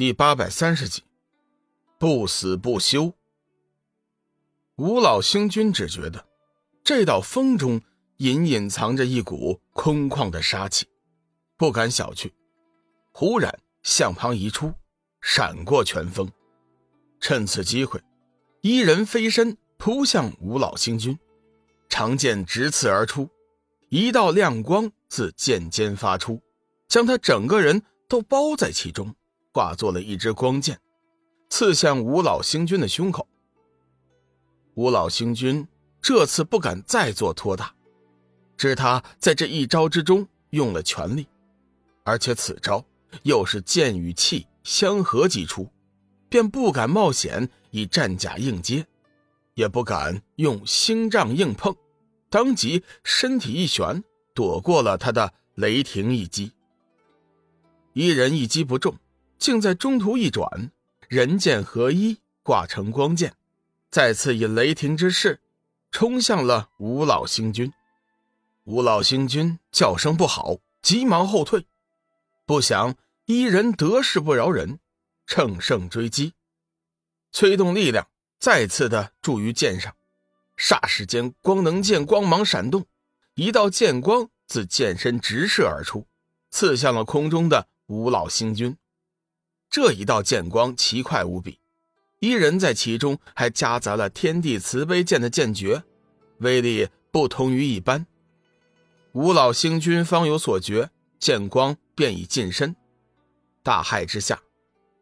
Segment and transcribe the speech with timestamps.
[0.00, 1.02] 第八百三十集，
[1.98, 3.12] 不死不休。
[4.76, 6.26] 吴老星君只觉得
[6.82, 7.78] 这道风中
[8.16, 10.86] 隐隐藏着一股空旷的杀气，
[11.58, 12.32] 不敢小觑。
[13.12, 14.72] 忽然向旁移出，
[15.20, 16.32] 闪过拳风，
[17.20, 18.02] 趁此机会，
[18.62, 21.18] 一人飞身扑向吴老星君，
[21.90, 23.28] 长剑直刺而出，
[23.90, 26.40] 一道亮光自剑尖发出，
[26.88, 29.14] 将他整个人都包在其中。
[29.52, 30.78] 化作了一支光剑，
[31.48, 33.26] 刺向吴老星君的胸口。
[34.74, 35.66] 吴老星君
[36.00, 37.74] 这次不敢再做托大，
[38.56, 41.26] 知他在这一招之中用了全力，
[42.04, 42.84] 而且此招
[43.24, 45.68] 又是剑与气相合击出，
[46.28, 48.86] 便不敢冒险以战甲硬接，
[49.54, 51.74] 也不敢用星杖硬碰，
[52.28, 56.52] 当即身体一旋，躲过了他的雷霆一击。
[57.92, 58.94] 一人一击不中。
[59.40, 60.70] 竟在中途一转，
[61.08, 63.34] 人剑合一，化成光剑，
[63.90, 65.40] 再次以雷霆之势
[65.90, 67.72] 冲向了吴老星君。
[68.64, 71.66] 吴老星君叫声不好，急忙后退。
[72.44, 74.78] 不想伊人得势不饶人，
[75.26, 76.34] 乘胜追击，
[77.32, 79.96] 催动力量再次的注于剑上。
[80.58, 82.84] 霎时间，光能剑光芒闪动，
[83.36, 86.06] 一道剑光自剑身直射而出，
[86.50, 88.76] 刺向了空中的吴老星君。
[89.70, 91.60] 这一道剑光奇快无比，
[92.18, 95.84] 一人在其中还夹杂了天地慈悲剑的剑诀，
[96.38, 98.04] 威力不同于一般。
[99.12, 102.74] 吴老星君方有所觉，剑光便已近身。
[103.62, 104.42] 大骇之下，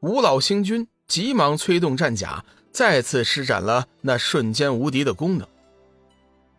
[0.00, 5.46] 吴老星君急忙催动战甲，再次施展了那瞬间无敌的功能。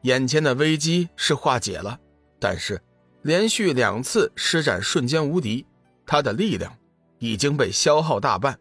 [0.04, 2.00] 眼前的危机是化解了，
[2.40, 2.82] 但是
[3.24, 5.66] 连续两次施展瞬间无敌，
[6.06, 6.74] 他的力量。
[7.20, 8.60] 已经被消耗大半，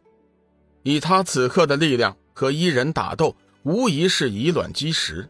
[0.83, 5.29] 以他此刻的力量和伊人打斗，无疑是以卵击石。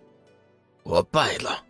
[0.82, 1.64] 我败了。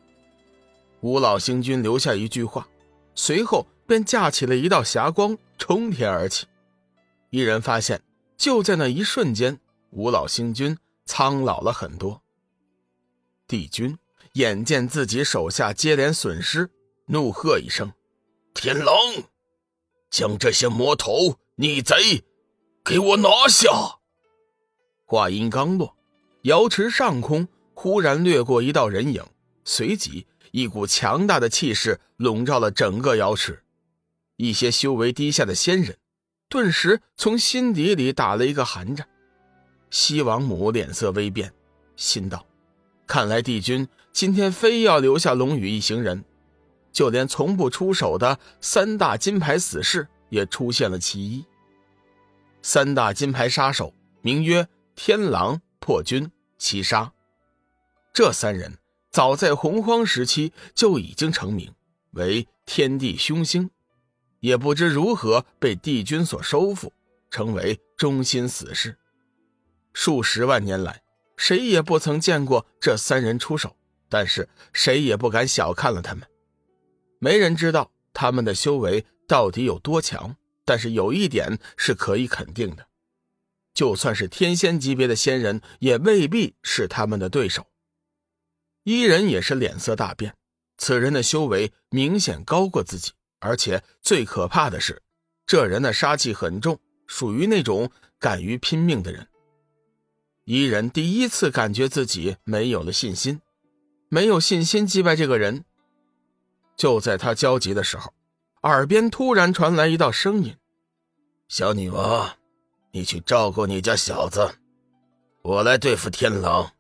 [1.00, 2.68] 五老星君留下一句话，
[3.14, 6.46] 随后便架起了一道霞光，冲天而起。
[7.30, 8.02] 伊人发现，
[8.36, 9.58] 就在那一瞬间，
[9.90, 12.22] 五老星君苍老了很多。
[13.46, 13.96] 帝君
[14.32, 16.70] 眼见自己手下接连损失，
[17.06, 17.92] 怒喝一声
[18.52, 18.94] ：“天狼，
[20.10, 22.22] 将这些魔头！”逆贼，
[22.84, 23.70] 给我拿下！
[25.06, 25.96] 话音刚落，
[26.42, 29.24] 瑶池上空忽然掠过一道人影，
[29.64, 33.62] 随即一股强大的气势笼罩了整个瑶池。
[34.36, 35.96] 一些修为低下的仙人，
[36.50, 39.08] 顿时从心底里打了一个寒战。
[39.88, 41.54] 西王母脸色微变，
[41.96, 42.44] 心道：
[43.06, 46.22] 看来帝君今天非要留下龙宇一行人，
[46.92, 50.06] 就连从不出手的三大金牌死士。
[50.28, 51.44] 也出现了其一。
[52.62, 57.12] 三大金牌杀手名曰天狼、破军、七杀，
[58.12, 58.76] 这三人
[59.10, 61.72] 早在洪荒时期就已经成名，
[62.12, 63.70] 为天地凶星，
[64.40, 66.92] 也不知如何被帝君所收复，
[67.30, 68.98] 成为忠心死士。
[69.92, 71.02] 数十万年来，
[71.36, 73.76] 谁也不曾见过这三人出手，
[74.08, 76.26] 但是谁也不敢小看了他们。
[77.18, 79.06] 没人知道他们的修为。
[79.26, 80.36] 到底有多强？
[80.64, 82.88] 但是有一点是可以肯定的，
[83.72, 87.66] 就算是天仙级别的仙人，也未必是他们的对手。
[88.82, 90.34] 伊人也是脸色大变，
[90.76, 95.00] 此人的修为明显高过自己，而且最可怕的是，
[95.46, 97.88] 这人的杀气很重，属于那种
[98.18, 99.28] 敢于拼命的人。
[100.46, 103.40] 伊人第一次感觉自己没有了信心，
[104.08, 105.64] 没有信心击败这个人。
[106.76, 108.12] 就在他焦急的时候。
[108.66, 110.56] 耳边突然传来一道声音
[111.48, 112.36] ：“小女娃，
[112.90, 114.56] 你去照顾你家小子，
[115.42, 116.72] 我来对付天狼。”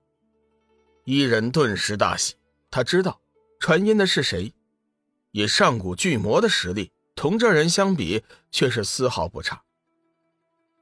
[1.06, 2.34] 伊人顿时大喜，
[2.72, 3.20] 他知道
[3.60, 4.52] 传音的是谁。
[5.30, 9.62] 以上古巨魔的实力，同这人相比却是丝毫不差。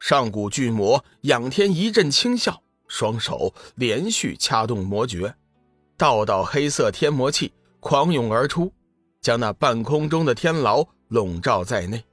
[0.01, 5.35] 上古巨魔仰天一阵轻笑，双手连续掐动魔诀，
[5.99, 8.73] 道道黑色天魔气狂涌而出。
[9.25, 12.05] 将那半空中的天牢笼罩在内。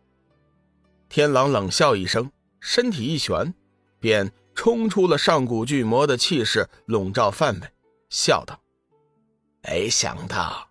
[1.10, 2.32] 天狼冷笑一声，
[2.62, 3.54] 身体一旋，
[4.00, 7.68] 便冲出了上古巨魔的气势笼罩范围，
[8.10, 8.58] 笑道
[9.62, 10.70] ：“没想到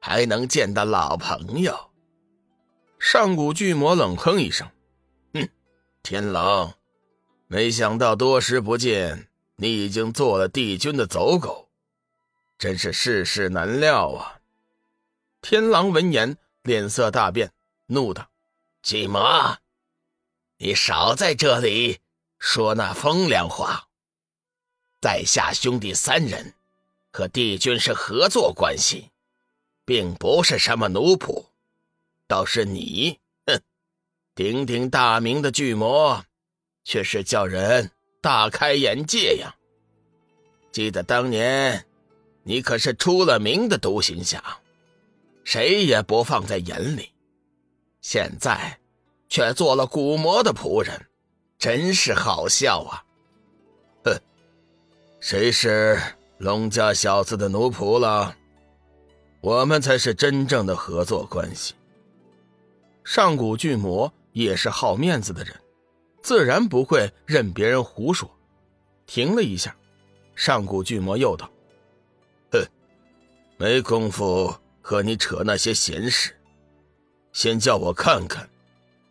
[0.00, 1.90] 还能见到老朋友。”
[2.98, 4.66] 上古巨魔冷哼一声
[5.34, 5.46] ：“哼，
[6.02, 6.72] 天狼，
[7.46, 11.68] 没想到多时不见，你已经做了帝君的走狗，
[12.56, 14.38] 真是世事难料啊！”
[15.44, 17.52] 天狼闻言，脸色大变，
[17.88, 18.30] 怒道
[18.80, 19.58] ：“鸡毛！
[20.56, 21.98] 你少在这里
[22.38, 23.86] 说那风凉话。
[25.02, 26.54] 在下兄弟三人
[27.12, 29.10] 和帝君是合作关系，
[29.84, 31.44] 并不是什么奴仆。
[32.26, 33.60] 倒是你，哼，
[34.34, 36.24] 鼎鼎大名的巨魔，
[36.84, 37.90] 却是叫人
[38.22, 39.54] 大开眼界呀！
[40.72, 41.84] 记得当年，
[42.44, 44.58] 你可是出了名的独行侠，
[45.44, 47.10] 谁也不放在眼里。
[48.00, 48.78] 现在，
[49.28, 51.06] 却做了古魔的仆人，
[51.58, 53.04] 真是好笑啊！
[54.04, 54.20] 哼，
[55.20, 56.00] 谁是
[56.38, 58.36] 龙家小子的奴仆了？
[59.40, 61.74] 我们才是真正的合作关系。
[63.04, 65.54] 上古巨魔也是好面子的人，
[66.22, 68.30] 自然不会任别人胡说。
[69.06, 69.76] 停了一下，
[70.34, 71.50] 上古巨魔又道
[72.52, 72.66] ：“哼，
[73.58, 74.54] 没功夫
[74.86, 76.36] 和你扯那些闲事，
[77.32, 78.46] 先叫我看看，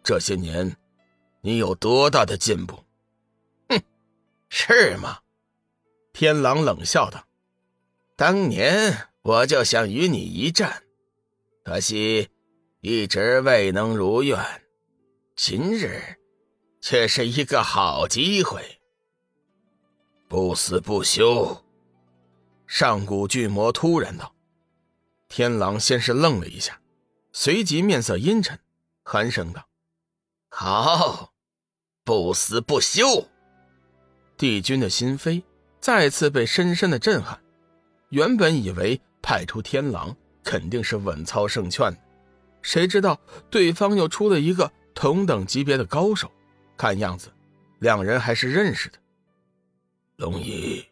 [0.03, 0.77] 这些年
[1.41, 2.85] 你有多大的进步。”
[3.69, 3.81] 哼，
[4.49, 5.17] 是吗？
[6.13, 7.25] 天狼冷笑道
[8.15, 10.83] ：“当年我就想与你一战，
[11.63, 12.29] 可惜……”
[12.85, 14.37] 一直未能如愿，
[15.37, 16.17] 今日
[16.81, 18.61] 却是一个好机会。
[20.27, 21.63] 不死不休！
[22.67, 24.32] 上古巨魔突然道。
[25.35, 26.79] 天狼先是愣了一下，
[27.31, 28.59] 随即面色阴沉，
[29.03, 29.67] 寒声道
[30.51, 31.33] ：“好，
[32.03, 33.27] 不死不休！”
[34.37, 35.41] 帝君的心扉
[35.81, 37.41] 再次被深深的震撼。
[38.09, 41.99] 原本以为派出天狼肯定是稳操胜券的。
[42.61, 43.19] 谁知道
[43.49, 46.31] 对方又出了一个同等级别的高手，
[46.77, 47.33] 看样子
[47.79, 48.99] 两人还是认识的。
[50.17, 50.85] 龙一，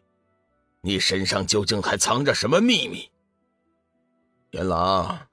[0.80, 3.08] 你身上究竟还藏着什么秘密？
[4.52, 5.28] 元朗，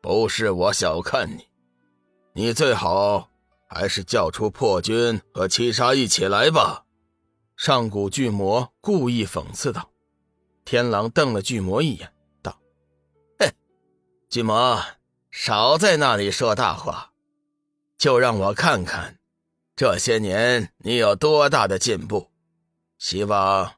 [0.00, 1.46] 不是我小看你，
[2.32, 3.30] 你最好
[3.68, 6.84] 还是叫出破军和七杀一起来吧。
[7.56, 9.90] 上古巨魔故意讽刺道。
[10.64, 12.12] 天狼瞪了巨魔一眼，
[12.42, 12.56] 道
[13.38, 13.48] ：“哼，
[14.28, 14.82] 巨魔。”
[15.30, 17.12] 少在那里说大话，
[17.96, 19.18] 就让我看看，
[19.74, 22.30] 这些年你有多大的进步。
[22.98, 23.74] 希望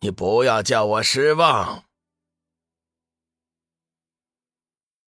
[0.00, 1.84] 你不要叫我失望。